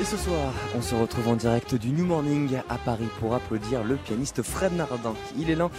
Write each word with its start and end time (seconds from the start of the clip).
Et 0.00 0.04
ce 0.04 0.16
soir, 0.16 0.52
on 0.76 0.82
se 0.82 0.92
retrouve 0.96 1.28
en 1.28 1.36
direct 1.36 1.76
du 1.76 1.90
New 1.90 2.04
Morning 2.04 2.58
à 2.68 2.78
Paris 2.78 3.08
pour 3.20 3.32
applaudir 3.32 3.84
le 3.84 3.94
pianiste 3.94 4.42
Fred 4.42 4.72
Nardin. 4.72 5.14
Il 5.38 5.50
est 5.50 5.54
l'un 5.54 5.70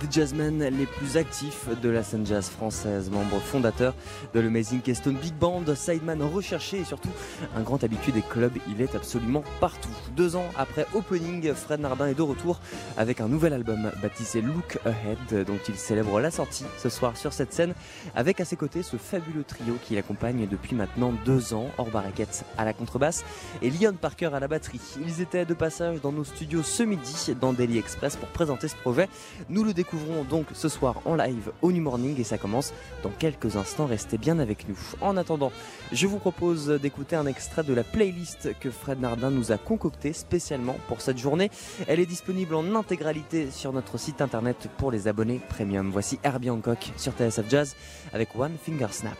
des 0.00 0.06
jazzmen 0.08 0.62
les 0.62 0.86
plus 0.86 1.16
actifs 1.16 1.66
de 1.82 1.88
la 1.88 2.04
scène 2.04 2.24
jazz 2.24 2.48
française, 2.48 3.10
membre 3.10 3.40
fondateur 3.40 3.94
de 4.32 4.38
l'Amazing 4.38 4.80
Keystone 4.80 5.16
Big 5.16 5.34
Band, 5.34 5.64
sideman 5.74 6.22
recherché 6.22 6.78
et 6.78 6.84
surtout 6.84 7.08
un 7.56 7.62
grand 7.62 7.82
habitué 7.82 8.12
des 8.12 8.22
clubs. 8.22 8.56
Il 8.68 8.80
est 8.80 8.94
absolument 8.94 9.42
partout. 9.58 9.90
Deux 10.14 10.36
ans 10.36 10.46
après 10.56 10.86
Opening, 10.94 11.52
Fred 11.52 11.80
Nardin 11.80 12.06
est 12.06 12.14
de 12.14 12.22
retour 12.22 12.60
avec 12.96 13.20
un 13.20 13.26
nouvel 13.26 13.52
album 13.52 13.90
baptisé 14.00 14.40
Look 14.40 14.78
Ahead, 14.84 15.44
dont 15.46 15.58
il 15.68 15.74
célèbre 15.74 16.20
la 16.20 16.30
sortie 16.30 16.64
ce 16.78 16.88
soir 16.88 17.16
sur 17.16 17.32
cette 17.32 17.52
scène 17.52 17.74
avec 18.14 18.40
à 18.40 18.44
ses 18.44 18.56
côtés 18.56 18.84
ce 18.84 18.96
fabuleux 18.96 19.42
trio 19.42 19.76
qui 19.82 19.96
l'accompagne 19.96 20.46
depuis 20.46 20.76
maintenant 20.76 21.12
deux 21.24 21.54
ans, 21.54 21.70
hors 21.76 21.90
barraquette 21.90 22.44
à 22.56 22.64
la 22.64 22.72
contrebasse 22.72 23.24
et 23.64 23.70
Leon 23.70 23.94
Parker 23.94 24.28
à 24.34 24.40
la 24.40 24.46
batterie. 24.46 24.80
Ils 25.00 25.22
étaient 25.22 25.46
de 25.46 25.54
passage 25.54 26.02
dans 26.02 26.12
nos 26.12 26.24
studios 26.24 26.62
ce 26.62 26.82
midi 26.82 27.34
dans 27.40 27.54
Daily 27.54 27.78
Express 27.78 28.14
pour 28.14 28.28
présenter 28.28 28.68
ce 28.68 28.76
projet. 28.76 29.08
Nous 29.48 29.64
le 29.64 29.72
découvrons 29.72 30.22
donc 30.24 30.48
ce 30.52 30.68
soir 30.68 31.00
en 31.06 31.14
live 31.14 31.50
au 31.62 31.72
New 31.72 31.80
Morning 31.82 32.20
et 32.20 32.24
ça 32.24 32.36
commence 32.36 32.74
dans 33.02 33.08
quelques 33.08 33.56
instants. 33.56 33.86
Restez 33.86 34.18
bien 34.18 34.38
avec 34.38 34.68
nous. 34.68 34.78
En 35.00 35.16
attendant, 35.16 35.50
je 35.92 36.06
vous 36.06 36.18
propose 36.18 36.68
d'écouter 36.68 37.16
un 37.16 37.24
extrait 37.24 37.62
de 37.62 37.72
la 37.72 37.84
playlist 37.84 38.50
que 38.60 38.70
Fred 38.70 39.00
Nardin 39.00 39.30
nous 39.30 39.50
a 39.50 39.56
concoctée 39.56 40.12
spécialement 40.12 40.76
pour 40.86 41.00
cette 41.00 41.18
journée. 41.18 41.50
Elle 41.88 42.00
est 42.00 42.06
disponible 42.06 42.54
en 42.54 42.74
intégralité 42.74 43.50
sur 43.50 43.72
notre 43.72 43.96
site 43.96 44.20
internet 44.20 44.68
pour 44.76 44.90
les 44.90 45.08
abonnés 45.08 45.40
premium. 45.48 45.90
Voici 45.90 46.18
Herbie 46.22 46.50
Hancock 46.50 46.92
sur 46.98 47.12
TSF 47.12 47.48
Jazz 47.48 47.76
avec 48.12 48.36
One 48.36 48.56
Finger 48.62 48.88
Snap. 48.90 49.16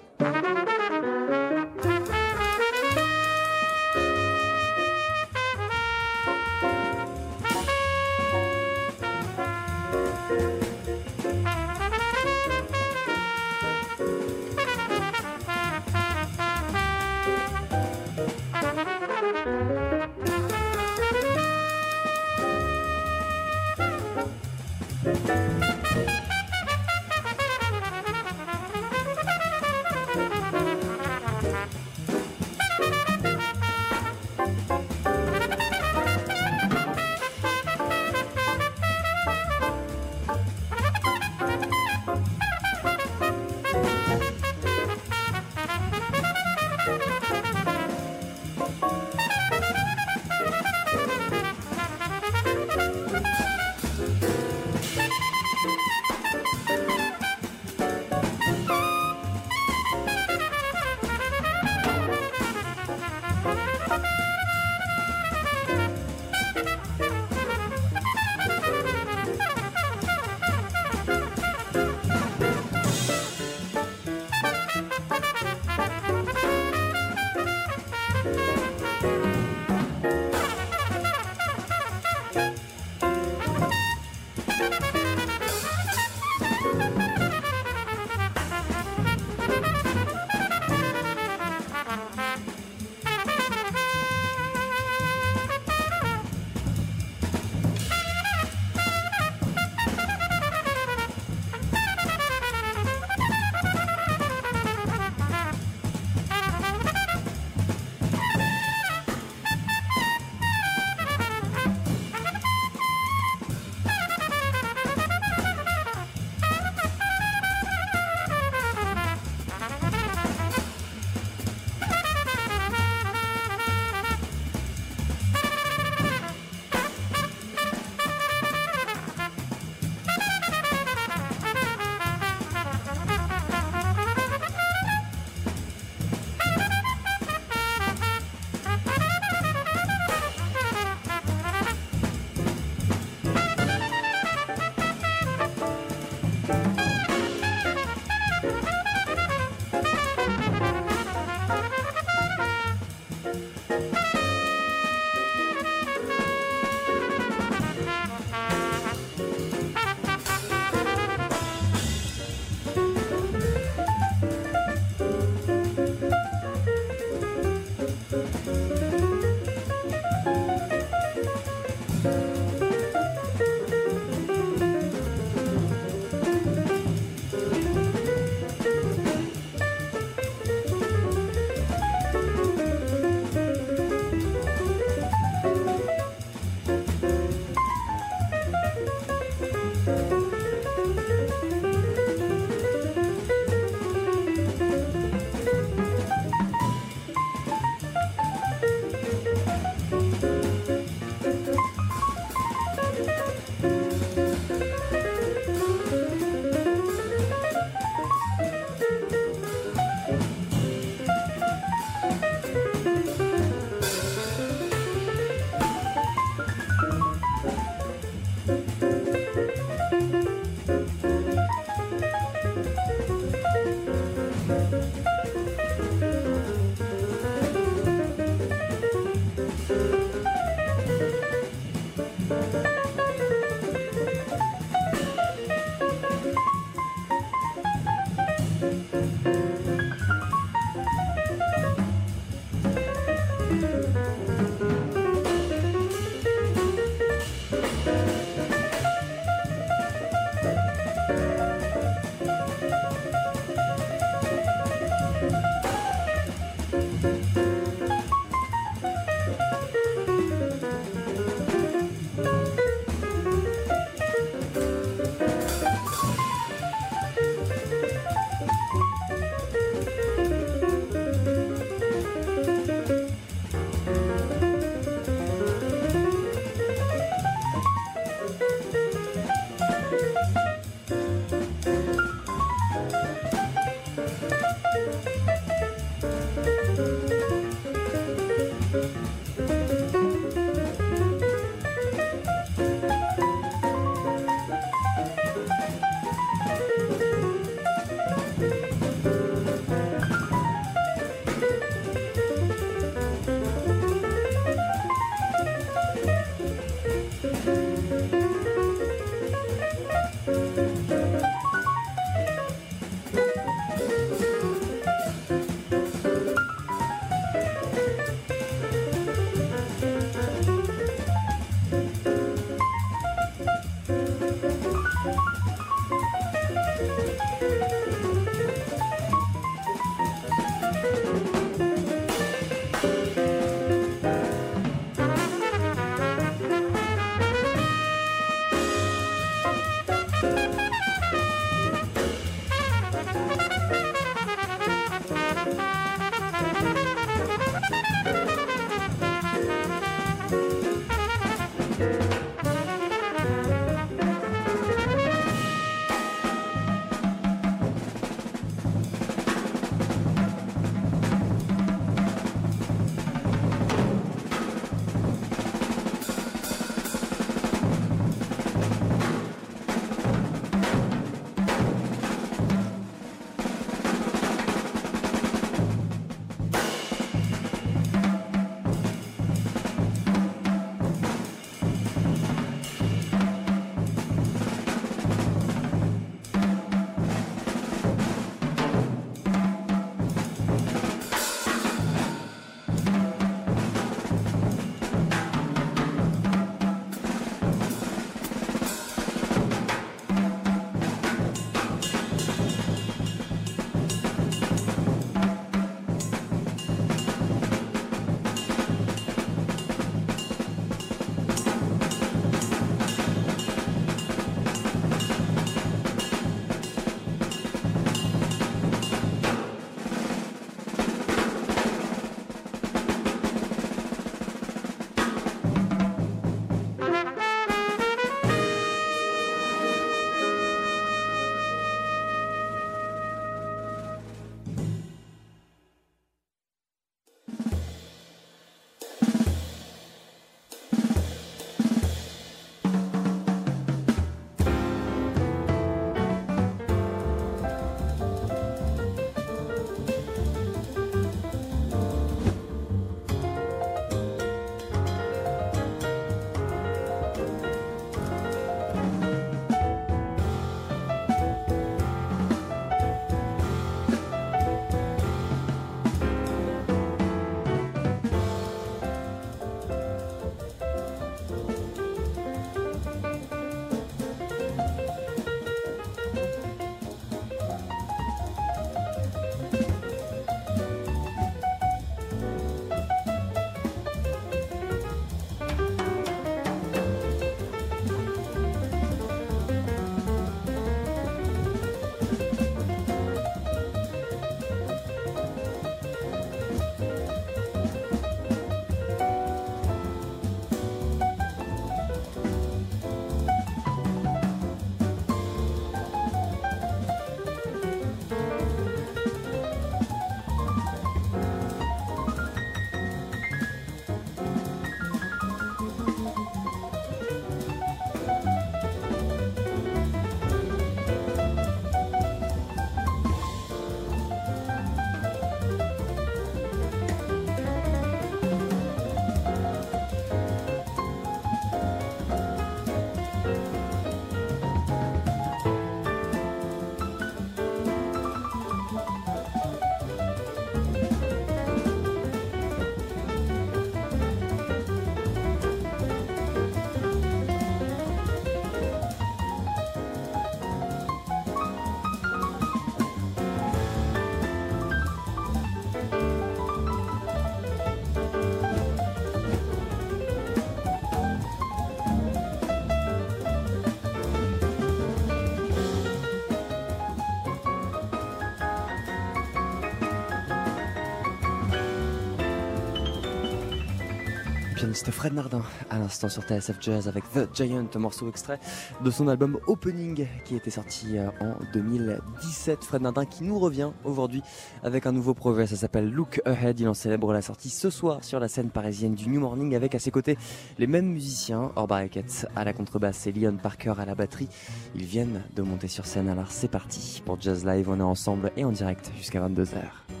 Pianiste 574.71 574.91
Fred 574.91 575.13
Nardin 575.13 575.43
à 575.69 575.79
l'instant 575.79 576.07
sur 576.07 576.23
TSF 576.23 576.55
Jazz 576.61 576.87
avec 576.87 577.03
The 577.11 577.27
Giant, 577.33 577.67
morceau 577.75 578.07
extrait 578.07 578.39
de 578.81 578.89
son 578.89 579.09
album 579.09 579.37
Opening 579.47 580.07
qui 580.23 580.37
était 580.37 580.49
sorti 580.49 580.97
euh, 580.97 581.09
en 581.19 581.35
2017. 581.51 582.63
Fred 582.63 582.81
Nardin 582.81 583.03
qui 583.03 583.25
nous 583.25 583.37
revient 583.37 583.71
aujourd'hui 583.83 584.21
avec 584.63 584.85
un 584.85 584.93
nouveau 584.93 585.13
projet, 585.13 585.45
ça 585.45 585.57
s'appelle 585.57 585.91
Look 585.91 586.21
Ahead. 586.23 586.61
Il 586.61 586.69
en 586.69 586.73
célèbre 586.73 587.11
la 587.11 587.21
sortie 587.21 587.49
ce 587.49 587.69
soir 587.69 588.01
sur 588.05 588.21
la 588.21 588.29
scène 588.29 588.49
parisienne 588.49 588.95
du 588.95 589.09
New 589.09 589.19
Morning 589.19 589.55
avec 589.55 589.75
à 589.75 589.79
ses 589.79 589.91
côtés 589.91 590.17
les 590.57 590.67
mêmes 590.67 590.87
musiciens, 590.87 591.51
Or 591.57 591.67
Barricade 591.67 592.05
à 592.37 592.45
la 592.45 592.53
contrebasse 592.53 593.07
et 593.07 593.11
Leon 593.11 593.35
Parker 593.43 593.73
à 593.77 593.85
la 593.85 593.95
batterie. 593.95 594.29
Ils 594.75 594.85
viennent 594.85 595.21
de 595.35 595.41
monter 595.41 595.67
sur 595.67 595.85
scène 595.85 596.07
alors 596.07 596.31
c'est 596.31 596.47
parti 596.47 597.01
pour 597.05 597.19
Jazz 597.19 597.45
Live. 597.45 597.67
On 597.69 597.77
est 597.77 597.83
ensemble 597.83 598.31
et 598.37 598.45
en 598.45 598.51
direct 598.51 598.89
jusqu'à 598.95 599.19
22h. 599.19 600.00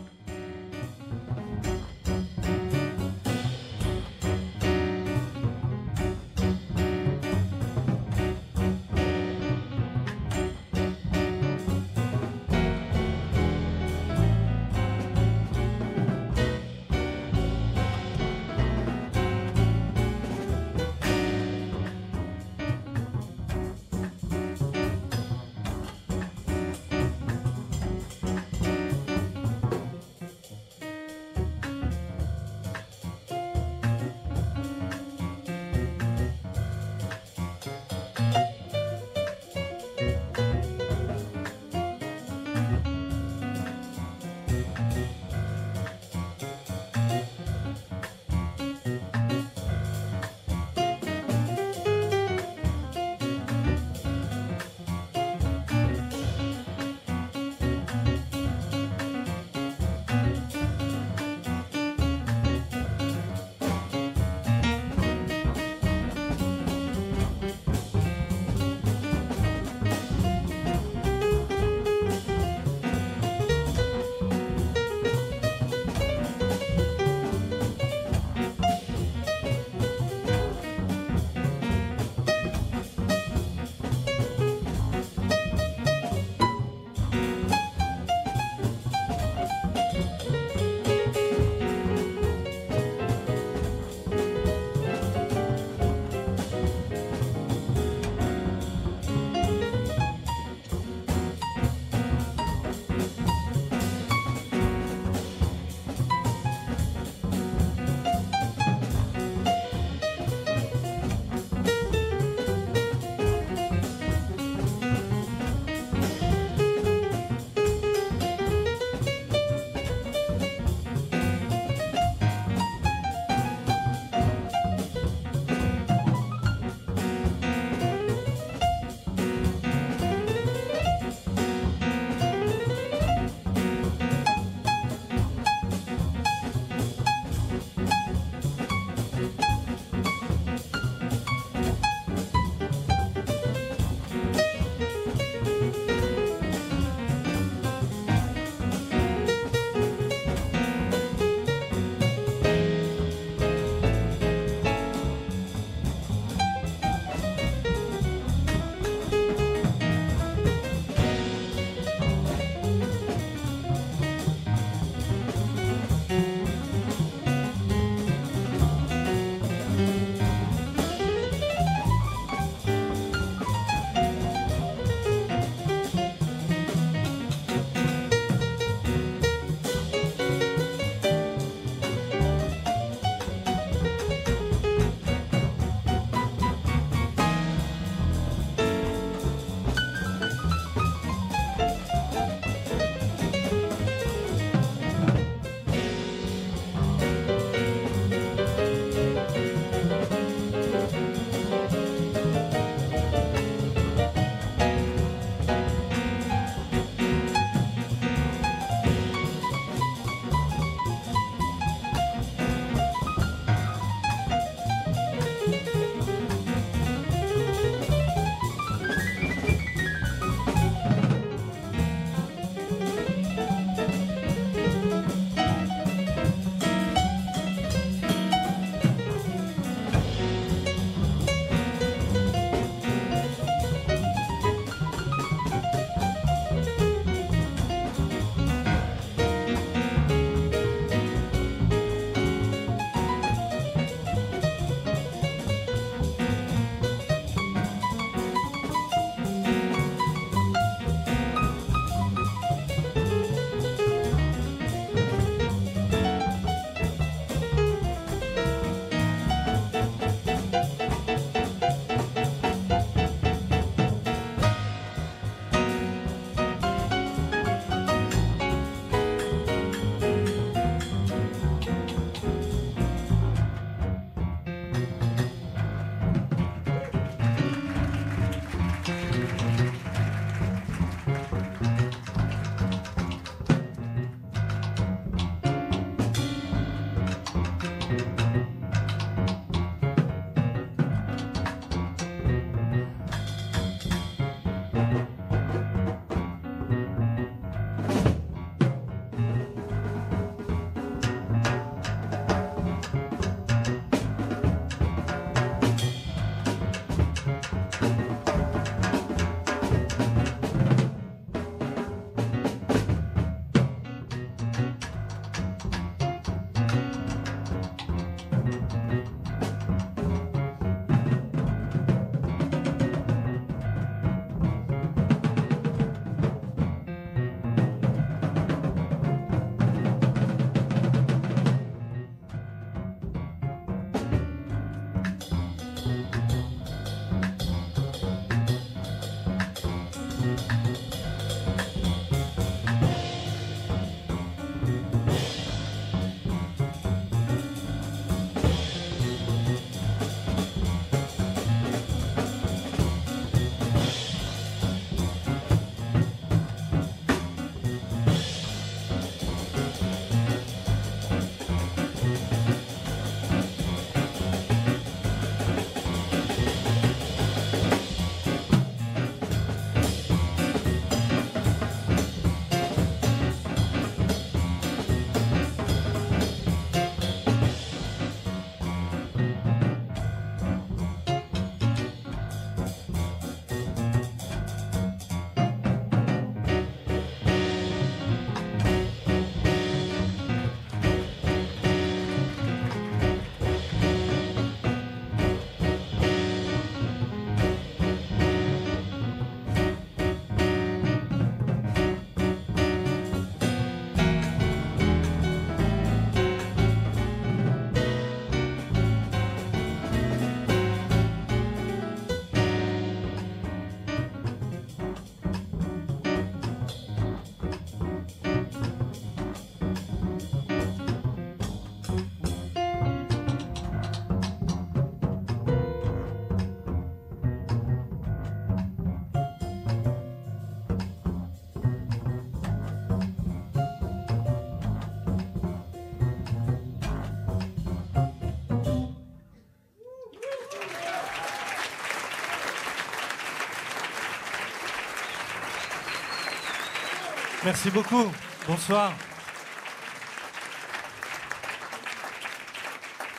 Merci 447.43 447.71
beaucoup. 447.71 448.11
Bonsoir. 448.45 448.93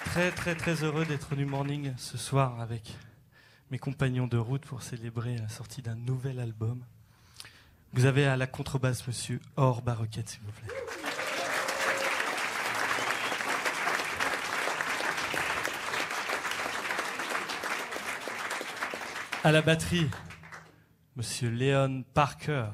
Très 0.04 0.30
très 0.30 0.54
très 0.54 0.84
heureux 0.84 1.04
d'être 1.04 1.34
du 1.34 1.44
morning 1.44 1.92
ce 1.96 2.16
soir 2.16 2.60
avec 2.60 2.96
mes 3.72 3.78
compagnons 3.78 4.28
de 4.28 4.36
route 4.36 4.64
pour 4.64 4.82
célébrer 4.82 5.38
la 5.38 5.48
sortie 5.48 5.82
d'un 5.82 5.96
nouvel 5.96 6.38
album. 6.38 6.84
Vous 7.94 8.04
avez 8.04 8.24
à 8.24 8.36
la 8.36 8.46
contrebasse 8.46 9.04
Monsieur 9.08 9.40
Or 9.56 9.82
Barrequette, 9.82 10.28
s'il 10.28 10.42
vous 10.42 10.52
plaît. 10.52 10.68
À 19.42 19.50
la 19.50 19.62
batterie, 19.62 20.08
Monsieur 21.16 21.50
Léon 21.50 22.04
Parker. 22.14 22.66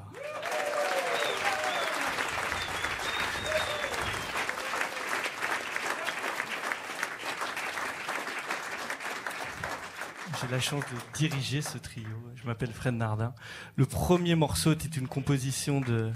La 10.51 10.59
chance 10.59 10.83
de 10.83 11.17
diriger 11.17 11.61
ce 11.61 11.77
trio. 11.77 12.07
Je 12.35 12.43
m'appelle 12.45 12.71
Fred 12.71 12.95
Nardin. 12.95 13.35
Le 13.75 13.85
premier 13.85 14.33
morceau 14.33 14.71
était 14.71 14.87
une 14.87 15.07
composition 15.07 15.79
de 15.79 16.11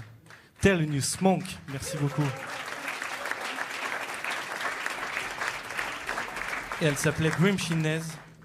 Thelonious 0.60 1.20
Monk. 1.20 1.44
Merci 1.68 1.96
beaucoup. 1.98 2.24
Et 6.82 6.86
elle 6.86 6.96
s'appelait 6.96 7.30
Grim 7.30 7.56
Chinez. 7.56 8.00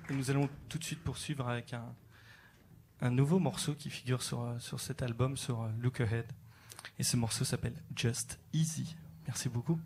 Et 0.09 0.13
nous 0.13 0.29
allons 0.29 0.47
tout 0.67 0.77
de 0.77 0.83
suite 0.83 1.03
poursuivre 1.03 1.49
avec 1.49 1.73
un, 1.73 1.85
un 3.01 3.09
nouveau 3.09 3.39
morceau 3.39 3.73
qui 3.73 3.89
figure 3.89 4.21
sur, 4.21 4.43
euh, 4.43 4.59
sur 4.59 4.79
cet 4.79 5.01
album, 5.01 5.37
sur 5.37 5.63
euh, 5.63 5.69
Look 5.79 6.01
Ahead. 6.01 6.25
Et 6.99 7.03
ce 7.03 7.17
morceau 7.17 7.45
s'appelle 7.45 7.75
Just 7.95 8.39
Easy. 8.53 8.95
Merci 9.25 9.49
beaucoup. 9.49 9.79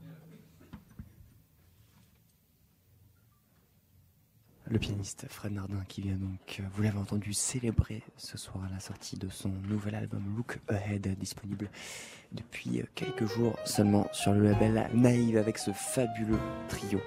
Le 4.73 4.79
pianiste 4.79 5.27
Fred 5.29 5.53
Nardin 5.53 5.83
qui 5.87 6.01
vient 6.01 6.15
donc, 6.15 6.59
euh, 6.59 6.63
vous 6.73 6.81
l'avez 6.81 6.97
entendu, 6.97 7.31
célébrer 7.31 8.01
ce 8.17 8.39
soir 8.39 8.67
la 8.73 8.79
sortie 8.79 9.17
de 9.17 9.29
son 9.29 9.49
nouvel 9.69 9.93
album 9.93 10.23
Look 10.35 10.57
Ahead, 10.67 11.15
disponible 11.19 11.69
depuis 12.31 12.81
euh, 12.81 12.85
quelques 12.95 13.27
jours 13.27 13.55
seulement 13.65 14.07
sur 14.13 14.33
le 14.33 14.41
label 14.41 14.89
Naïve 14.95 15.37
avec 15.37 15.59
ce 15.59 15.69
fabuleux 15.69 16.39
trio 16.69 16.99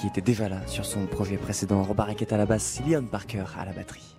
qui 0.00 0.06
était 0.06 0.20
déjà 0.20 0.48
là 0.48 0.64
sur 0.68 0.84
son 0.84 1.08
projet 1.08 1.38
précédent. 1.38 1.82
Robert 1.82 2.14
à 2.30 2.36
la 2.36 2.46
basse, 2.46 2.80
Leon 2.86 3.06
Parker 3.06 3.46
à 3.58 3.64
la 3.64 3.72
batterie. 3.72 4.14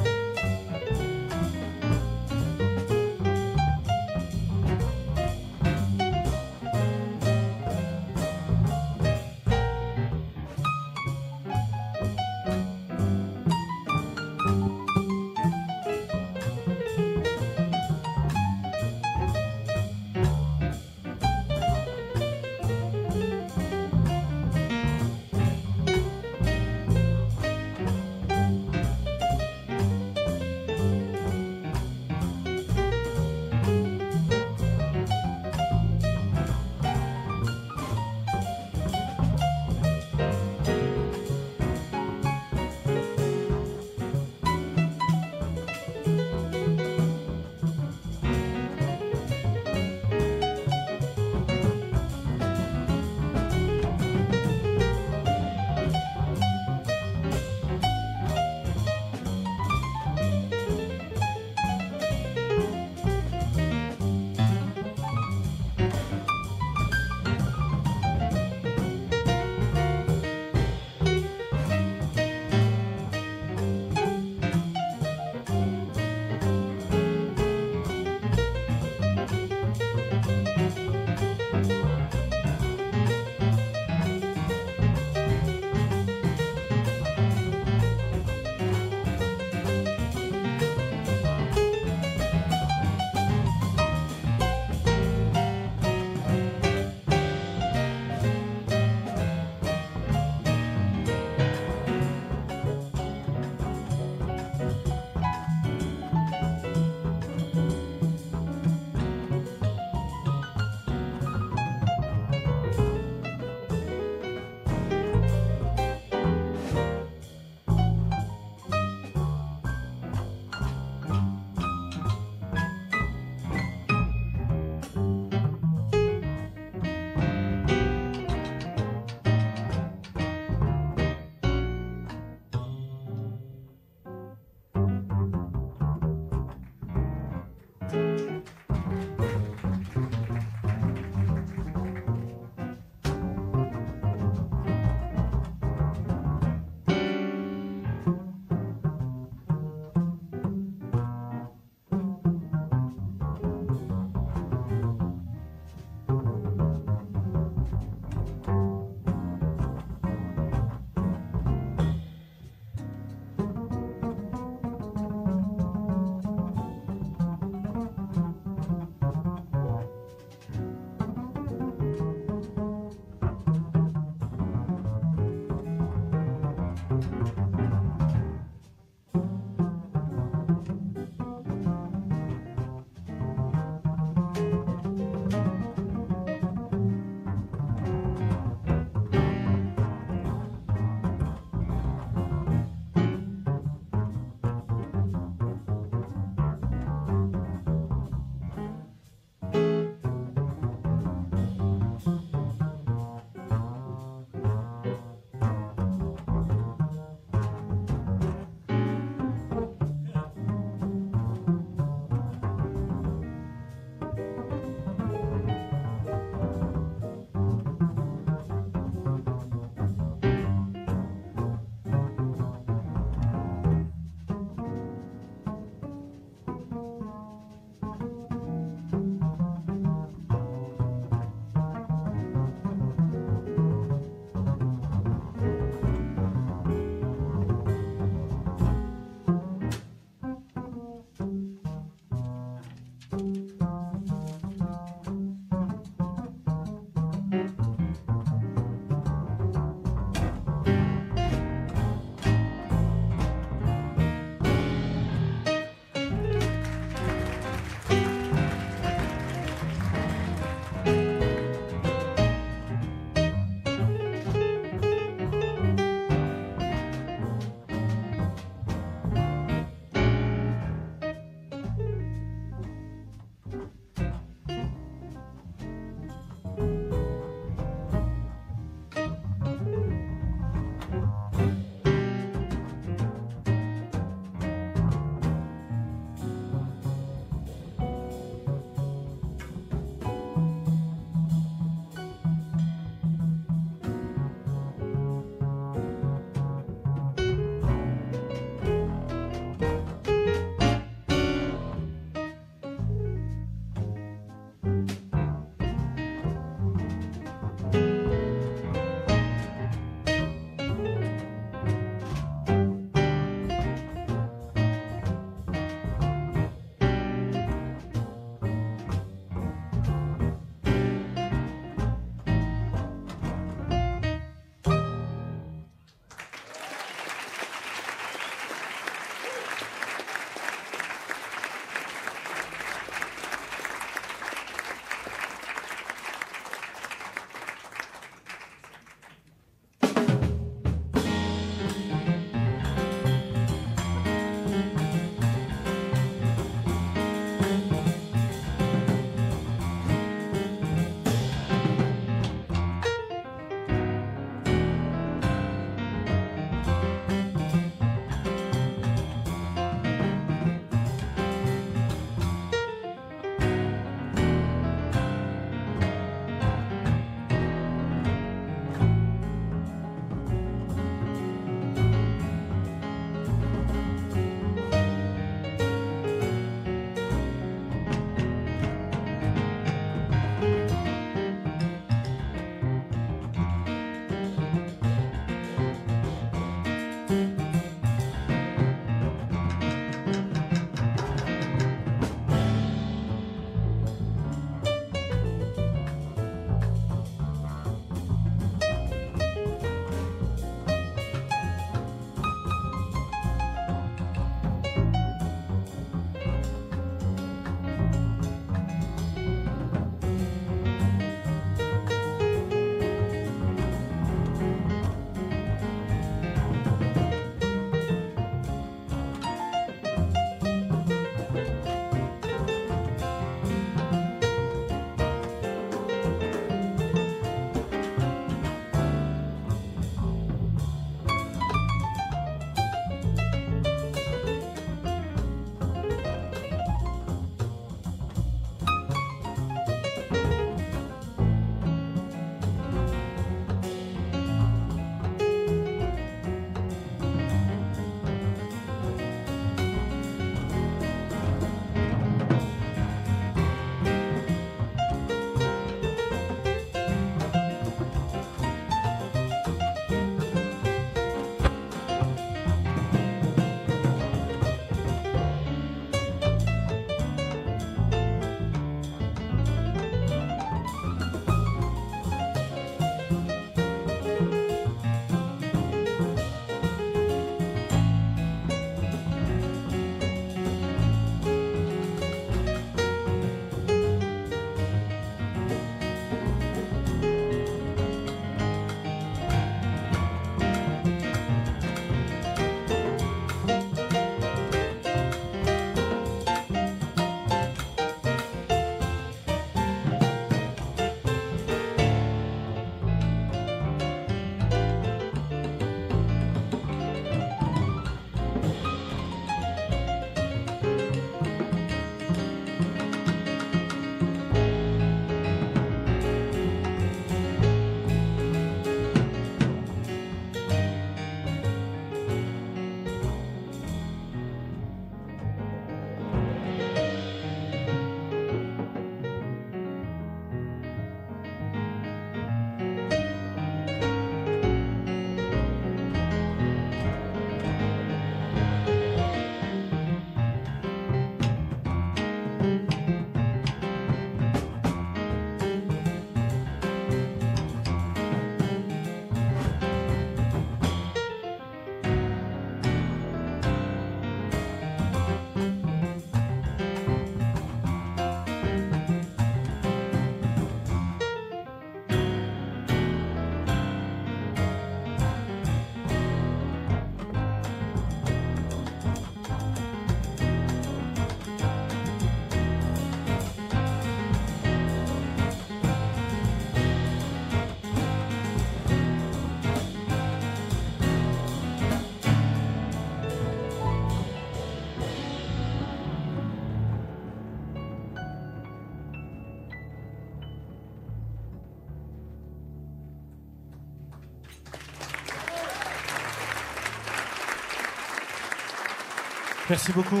Merci 599.48 599.72
beaucoup. 599.72 600.00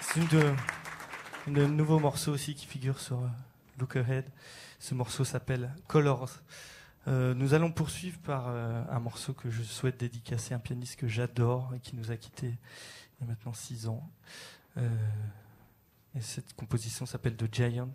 C'est 0.00 0.20
une 0.20 1.54
de, 1.54 1.66
nouveaux 1.66 1.98
morceaux 1.98 2.32
aussi 2.32 2.54
qui 2.54 2.66
figure 2.66 3.00
sur 3.00 3.18
euh, 3.18 3.28
Look 3.78 3.96
Ahead. 3.96 4.24
Ce 4.78 4.94
morceau 4.94 5.24
s'appelle 5.24 5.74
Colors. 5.88 6.30
Euh, 7.08 7.34
nous 7.34 7.54
allons 7.54 7.70
poursuivre 7.70 8.18
par 8.18 8.46
euh, 8.48 8.82
un 8.88 8.98
morceau 8.98 9.32
que 9.32 9.50
je 9.50 9.62
souhaite 9.62 9.98
dédicacer 9.98 10.54
à 10.54 10.56
un 10.56 10.60
pianiste 10.60 10.96
que 10.96 11.06
j'adore 11.06 11.72
et 11.74 11.80
qui 11.80 11.94
nous 11.96 12.10
a 12.10 12.16
quittés 12.16 12.54
il 13.18 13.20
y 13.20 13.24
a 13.24 13.26
maintenant 13.26 13.52
six 13.52 13.86
ans. 13.88 14.08
Euh, 14.76 14.88
et 16.14 16.20
cette 16.20 16.54
composition 16.54 17.06
s'appelle 17.06 17.36
The 17.36 17.52
Giant, 17.52 17.94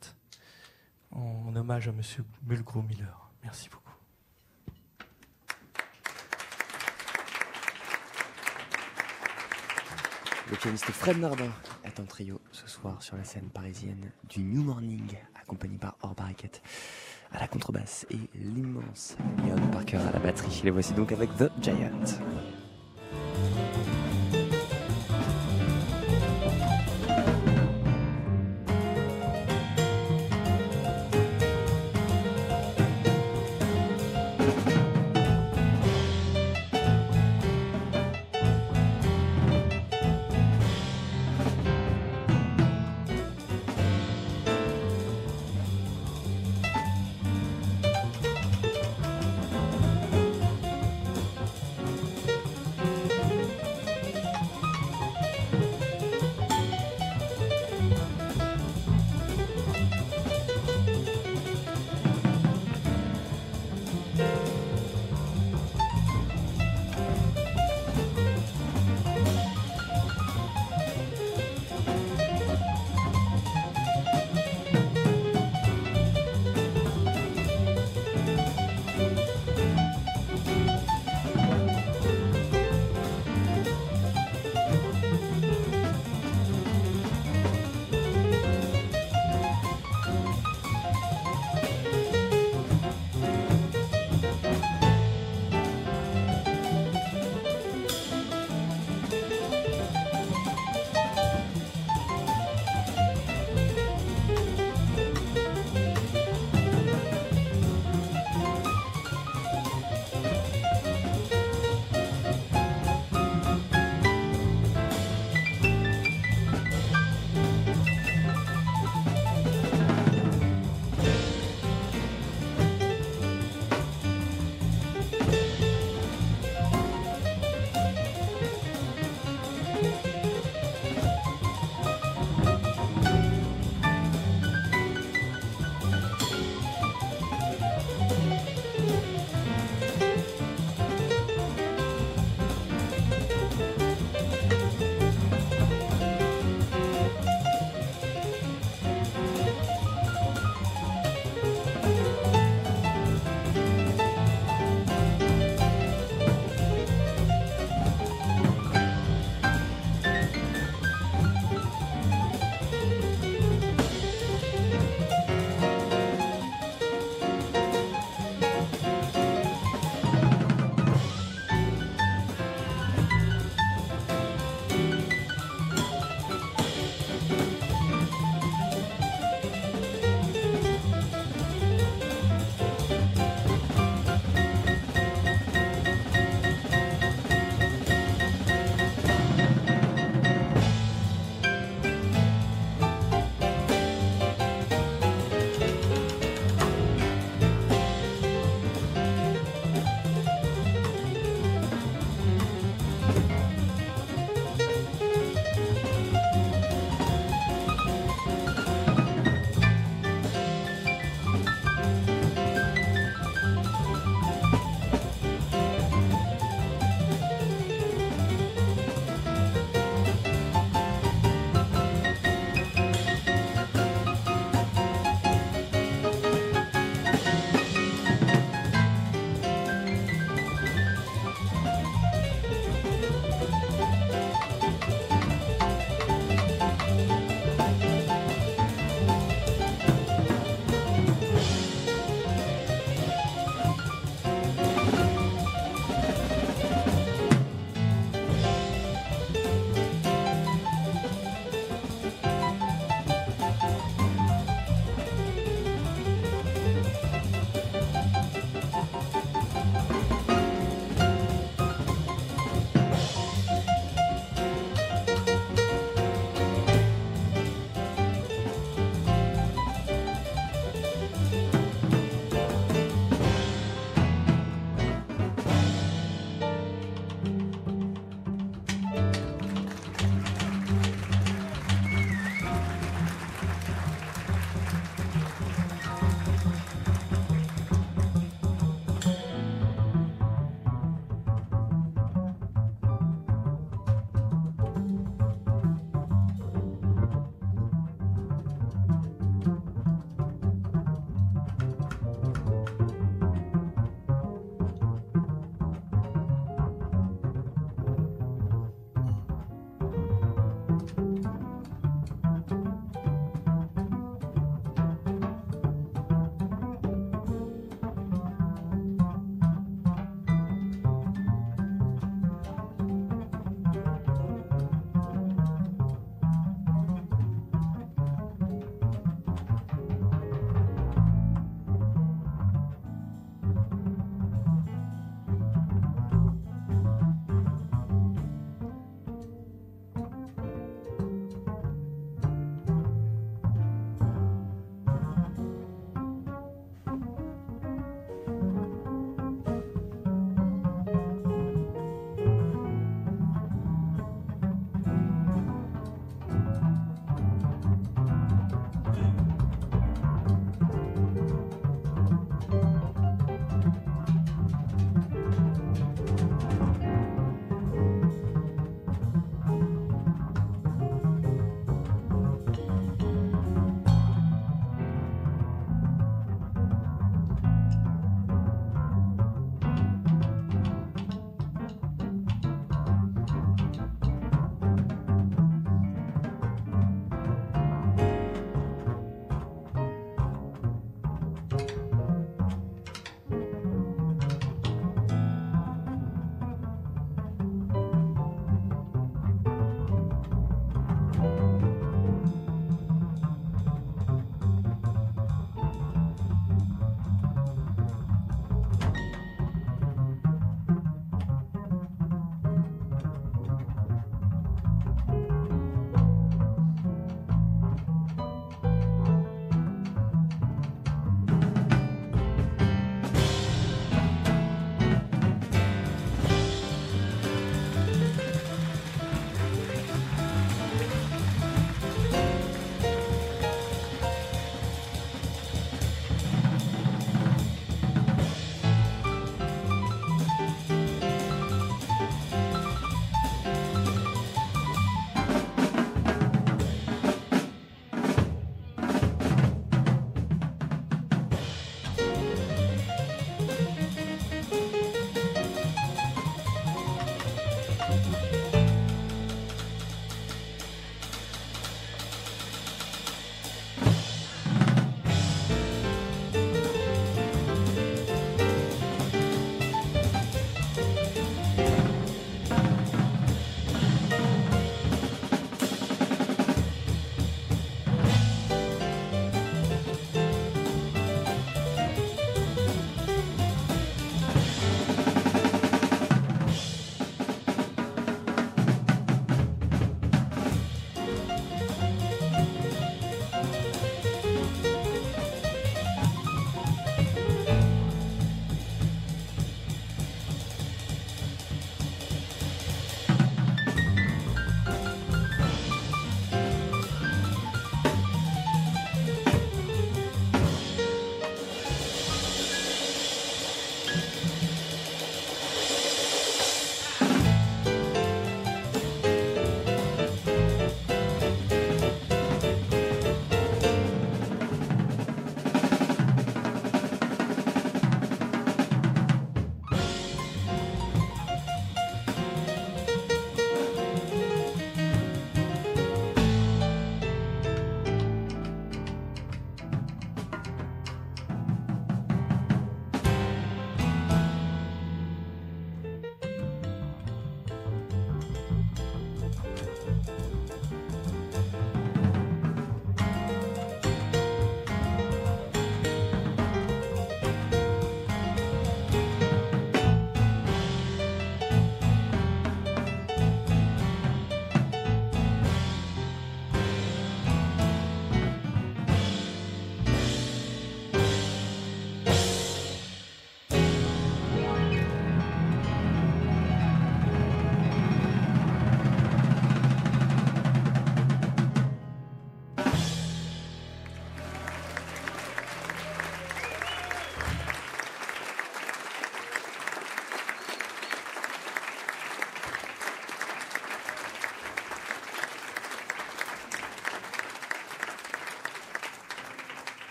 en 1.12 1.56
hommage 1.56 1.88
à 1.88 1.92
Monsieur 1.92 2.24
Mulgrew 2.44 2.84
Miller. 2.84 3.32
Merci 3.44 3.70
beaucoup. 3.70 3.81
Le 10.52 10.58
pianiste 10.58 10.92
Fred 10.92 11.18
Nardin 11.18 11.50
est 11.86 11.98
en 12.02 12.04
trio 12.04 12.42
ce 12.52 12.68
soir 12.68 13.02
sur 13.02 13.16
la 13.16 13.24
scène 13.24 13.50
parisienne 13.54 14.12
du 14.28 14.42
New 14.42 14.62
Morning, 14.62 15.08
accompagné 15.42 15.78
par 15.78 15.96
Or 16.02 16.14
Barraquette 16.14 16.62
à 17.32 17.40
la 17.40 17.48
contrebasse 17.48 18.06
et 18.12 18.20
l'immense 18.36 19.16
Leon 19.38 19.68
Parker 19.72 19.96
à 19.96 20.12
la 20.12 20.20
batterie. 20.20 20.60
Les 20.66 20.72
voici 20.72 20.92
donc 20.94 21.14
avec 21.14 21.30
The 21.38 21.50
Giant. 21.62 22.61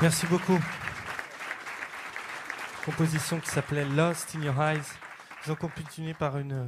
Merci 0.00 0.26
beaucoup. 0.28 0.56
Composition 2.84 3.40
qui 3.40 3.50
s'appelait 3.50 3.84
Lost 3.84 4.36
in 4.36 4.42
Your 4.42 4.62
Eyes. 4.62 4.80
Ils 5.44 5.50
ont 5.50 5.56
continué 5.56 6.14
par 6.14 6.38
une 6.38 6.52
euh, 6.52 6.66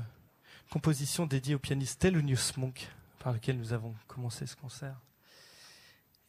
composition 0.68 1.26
dédiée 1.26 1.54
au 1.54 1.60
pianiste 1.60 2.00
Thelonious 2.00 2.56
Monk, 2.56 2.88
par 3.20 3.32
lequel 3.32 3.56
nous 3.56 3.72
avons 3.72 3.94
commencé 4.08 4.46
ce 4.46 4.56
concert. 4.56 4.96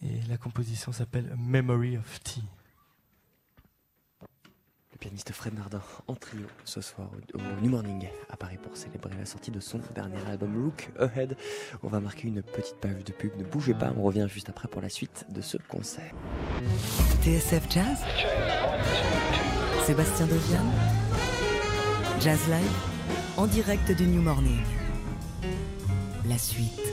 Et 0.03 0.21
la 0.29 0.37
composition 0.37 0.91
s'appelle 0.91 1.35
Memory 1.39 1.97
of 1.97 2.19
Tea. 2.21 2.43
Le 4.91 4.97
pianiste 4.99 5.31
Fred 5.31 5.55
Nardin 5.55 5.81
en 6.07 6.13
trio 6.13 6.45
ce 6.65 6.81
soir 6.81 7.09
au 7.33 7.61
New 7.63 7.71
Morning 7.71 8.09
à 8.29 8.37
Paris 8.37 8.59
pour 8.61 8.77
célébrer 8.77 9.15
la 9.17 9.25
sortie 9.25 9.49
de 9.49 9.59
son 9.59 9.79
dernier 9.95 10.23
album 10.27 10.53
Look 10.53 10.91
Ahead. 10.99 11.35
On 11.81 11.87
va 11.87 11.99
marquer 11.99 12.27
une 12.27 12.43
petite 12.43 12.77
page 12.77 13.03
de 13.03 13.11
pub, 13.11 13.35
ne 13.37 13.43
bougez 13.43 13.73
pas, 13.73 13.91
on 13.97 14.03
revient 14.03 14.27
juste 14.29 14.49
après 14.49 14.67
pour 14.67 14.81
la 14.81 14.89
suite 14.89 15.25
de 15.29 15.41
ce 15.41 15.57
concert. 15.57 16.13
TSF 17.23 17.63
Jazz 17.69 17.97
Sébastien 19.85 20.27
Devian 20.27 20.65
Jazz 22.19 22.39
Live 22.47 22.91
en 23.37 23.47
direct 23.47 23.91
du 23.91 24.05
New 24.05 24.21
Morning. 24.21 24.61
La 26.27 26.37
suite. 26.37 26.90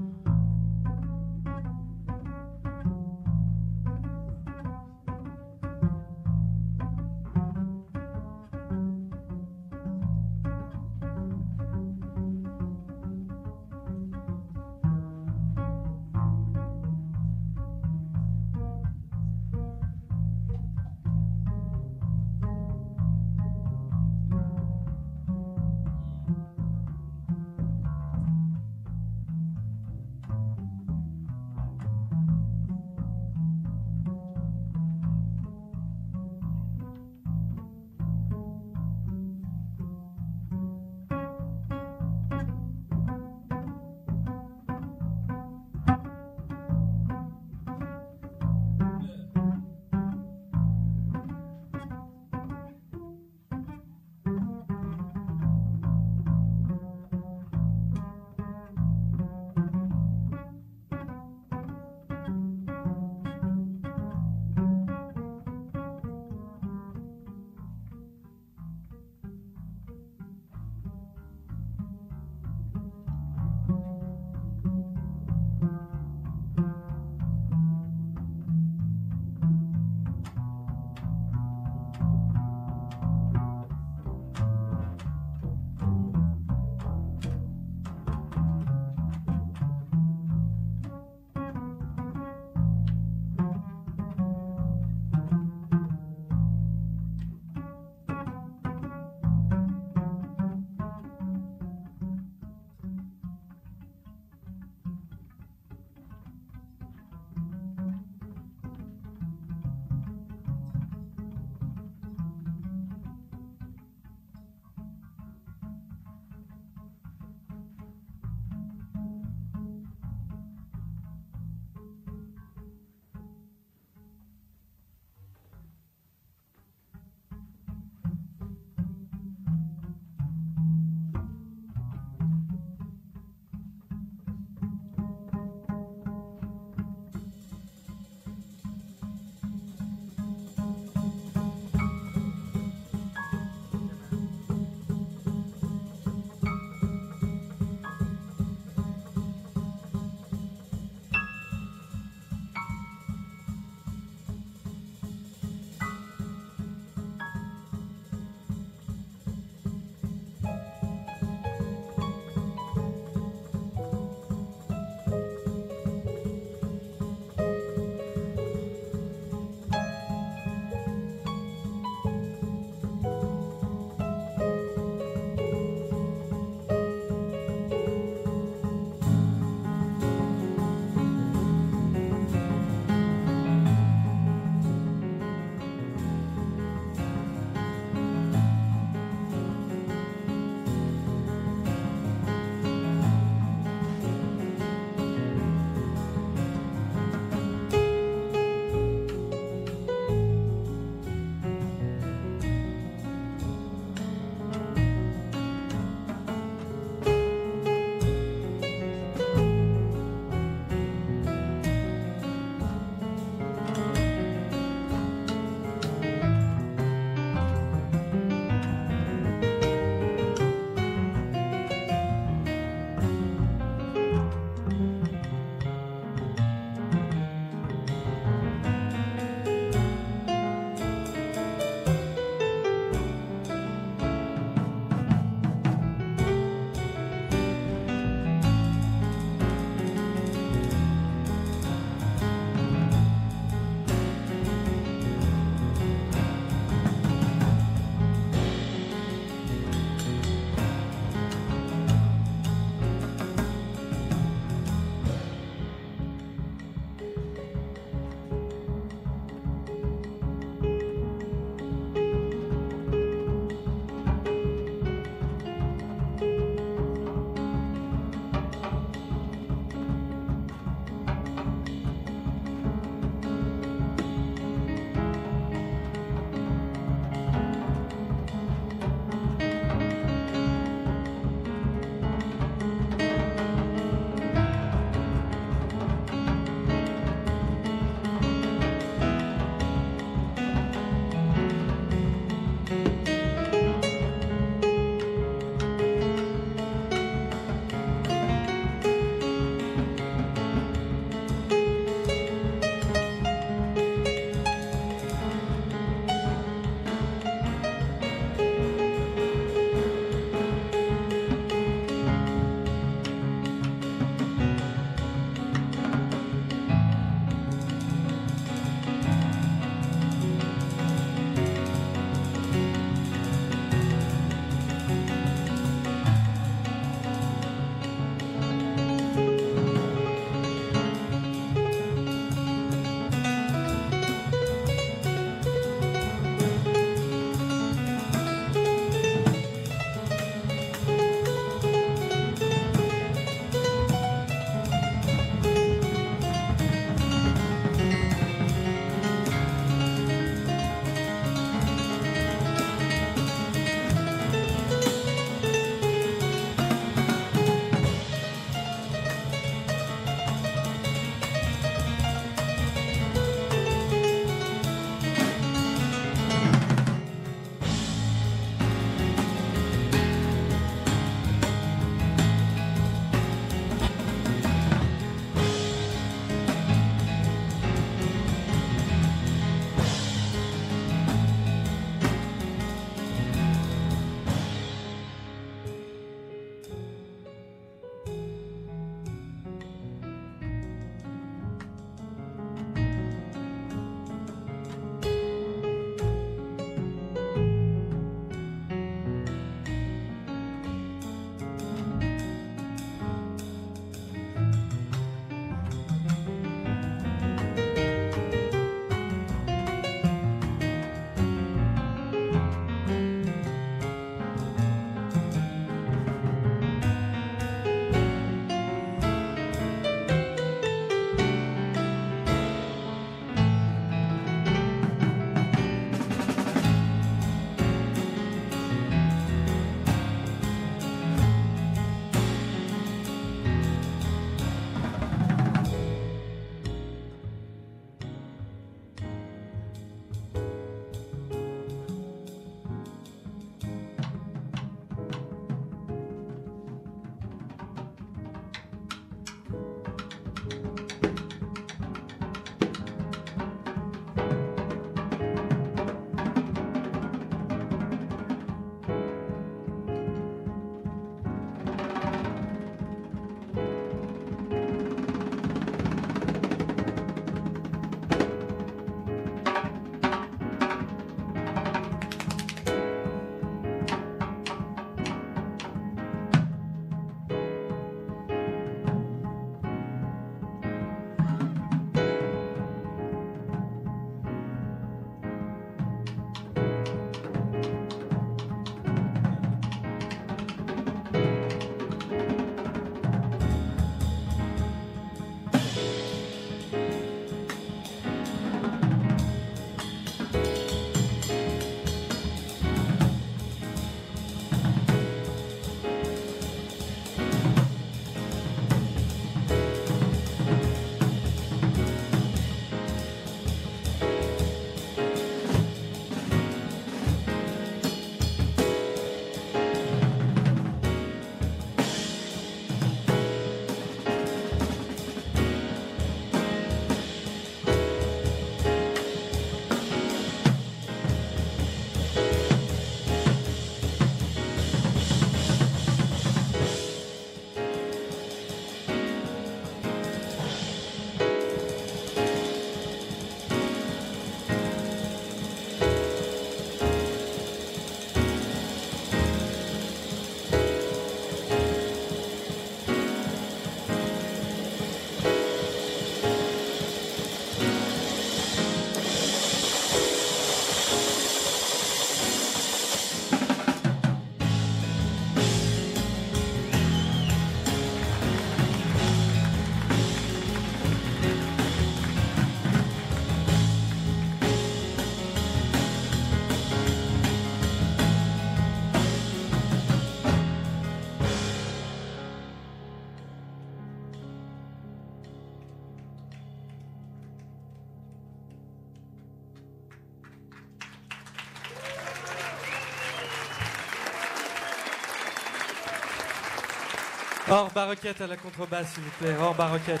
Or 597.50 597.70
Baroquette 597.70 598.20
à 598.20 598.26
la 598.26 598.36
contrebasse, 598.36 598.92
s'il 598.92 599.02
vous 599.02 599.10
plaît. 599.18 599.34
Or 599.40 599.54
Baroquette. 599.54 600.00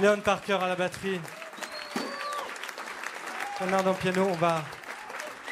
Leon 0.00 0.20
Parker 0.20 0.54
à 0.54 0.68
la 0.68 0.74
batterie. 0.74 1.20
Bernard 3.58 3.94
piano, 3.96 4.26
on 4.26 4.36
va, 4.36 4.64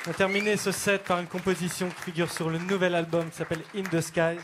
on 0.06 0.10
va 0.10 0.16
terminer 0.16 0.56
ce 0.56 0.72
set 0.72 1.04
par 1.04 1.18
une 1.20 1.26
composition 1.26 1.90
qui 1.90 2.02
figure 2.04 2.32
sur 2.32 2.48
le 2.48 2.56
nouvel 2.56 2.94
album 2.94 3.28
qui 3.28 3.36
s'appelle 3.36 3.60
In 3.76 3.82
the 3.82 4.00
Skies. 4.00 4.40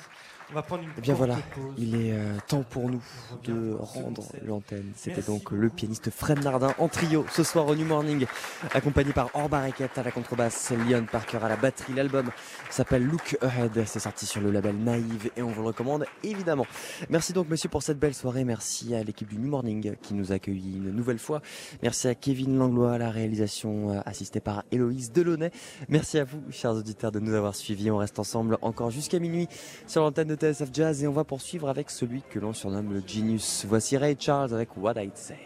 Eh 0.96 1.00
bien 1.00 1.14
voilà, 1.14 1.36
il 1.76 1.94
est 1.94 2.12
euh, 2.12 2.36
temps 2.46 2.62
pour 2.62 2.88
nous 2.88 3.02
de 3.44 3.74
rendre 3.78 4.22
l'antenne. 4.44 4.92
C'était 4.94 5.22
donc 5.22 5.50
le 5.50 5.68
pianiste 5.68 6.10
Fred 6.10 6.42
Nardin 6.44 6.74
en 6.78 6.88
trio 6.88 7.26
ce 7.30 7.42
soir 7.42 7.66
au 7.66 7.74
New 7.74 7.86
Morning, 7.86 8.26
accompagné 8.72 9.12
par 9.12 9.30
Or 9.34 9.48
Barricade 9.48 9.90
à 9.96 10.02
la 10.02 10.12
contrebasse, 10.12 10.72
Leon 10.88 11.06
Parker 11.10 11.38
à 11.42 11.48
la 11.48 11.56
batterie. 11.56 11.94
L'album 11.94 12.30
s'appelle 12.70 13.04
Look 13.04 13.36
Ahead, 13.40 13.82
c'est 13.86 13.98
sorti 13.98 14.26
sur 14.26 14.40
le 14.40 14.50
label 14.50 14.76
Naïve 14.76 15.30
et 15.36 15.42
on 15.42 15.48
vous 15.48 15.62
le 15.62 15.68
recommande 15.68 16.04
évidemment. 16.22 16.66
Merci 17.08 17.32
donc 17.32 17.48
monsieur 17.48 17.68
pour 17.68 17.82
cette 17.82 17.98
belle 17.98 18.14
soirée, 18.14 18.44
merci 18.44 18.94
à 18.94 19.02
l'équipe 19.02 19.28
du 19.28 19.38
New 19.38 19.48
Morning 19.48 19.96
qui 20.02 20.14
nous 20.14 20.30
a 20.30 20.36
accueillis 20.36 20.76
une 20.76 20.90
nouvelle 20.90 21.18
fois. 21.18 21.42
Merci 21.82 22.06
à 22.06 22.14
Kevin 22.14 22.58
Langlois 22.58 22.92
à 22.92 22.98
la 22.98 23.10
réalisation 23.10 23.90
euh, 23.90 24.00
assistée 24.06 24.40
par 24.40 24.62
Héloïse 24.70 25.10
Delaunay. 25.10 25.50
Merci 25.88 26.18
à 26.18 26.24
vous 26.24 26.42
chers 26.50 26.72
auditeurs 26.72 27.10
de 27.10 27.18
nous 27.18 27.34
avoir 27.34 27.54
suivis. 27.56 27.90
On 27.90 27.96
reste 27.96 28.18
ensemble 28.18 28.58
encore 28.62 28.90
jusqu'à 28.90 29.18
minuit 29.18 29.48
sur 29.86 30.02
l'antenne 30.02 30.28
de 30.28 30.43
Jazz 30.72 31.02
et 31.02 31.06
on 31.06 31.12
va 31.12 31.24
poursuivre 31.24 31.68
avec 31.68 31.90
celui 31.90 32.22
que 32.28 32.38
l'on 32.38 32.52
surnomme 32.52 32.92
le 32.92 33.02
Genius. 33.06 33.64
Voici 33.66 33.96
Ray 33.96 34.16
Charles 34.18 34.52
avec 34.52 34.76
What 34.76 35.00
I'd 35.02 35.16
Say. 35.16 35.38